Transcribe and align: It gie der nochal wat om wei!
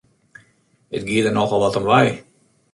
It 0.97 1.05
gie 1.07 1.23
der 1.23 1.35
nochal 1.35 1.61
wat 1.61 1.79
om 1.79 1.87
wei! 1.89 2.07